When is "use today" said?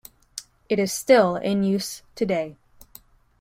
1.61-2.57